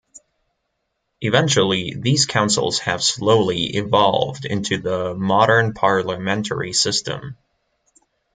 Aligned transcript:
Eventually 1.21 1.93
these 1.93 2.25
councils 2.25 2.79
have 2.79 3.03
slowly 3.03 3.75
evolved 3.75 4.45
into 4.45 4.79
the 4.79 5.13
modern 5.13 5.75
Parliamentary 5.75 6.73
system. 6.73 7.37